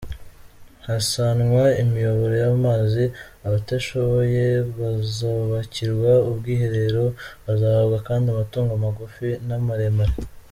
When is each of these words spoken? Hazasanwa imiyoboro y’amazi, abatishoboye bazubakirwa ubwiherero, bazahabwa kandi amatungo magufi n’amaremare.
Hazasanwa 0.85 1.63
imiyoboro 1.83 2.33
y’amazi, 2.43 3.03
abatishoboye 3.47 4.45
bazubakirwa 4.77 6.11
ubwiherero, 6.29 7.03
bazahabwa 7.45 7.97
kandi 8.07 8.25
amatungo 8.33 8.71
magufi 8.85 9.29
n’amaremare. 9.47 10.15